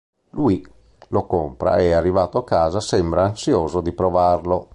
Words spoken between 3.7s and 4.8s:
di provarlo.